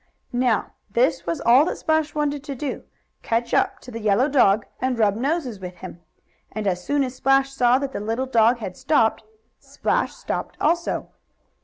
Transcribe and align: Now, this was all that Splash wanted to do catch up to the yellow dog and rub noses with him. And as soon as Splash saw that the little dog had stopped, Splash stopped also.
Now, 0.33 0.71
this 0.89 1.27
was 1.27 1.41
all 1.41 1.63
that 1.65 1.77
Splash 1.77 2.15
wanted 2.15 2.43
to 2.45 2.55
do 2.55 2.85
catch 3.21 3.53
up 3.53 3.77
to 3.81 3.91
the 3.91 3.99
yellow 3.99 4.27
dog 4.27 4.65
and 4.81 4.97
rub 4.97 5.15
noses 5.15 5.59
with 5.59 5.75
him. 5.77 6.01
And 6.51 6.65
as 6.65 6.83
soon 6.83 7.03
as 7.03 7.13
Splash 7.13 7.51
saw 7.53 7.77
that 7.77 7.91
the 7.91 7.99
little 7.99 8.25
dog 8.25 8.57
had 8.57 8.75
stopped, 8.75 9.21
Splash 9.59 10.13
stopped 10.15 10.57
also. 10.59 11.09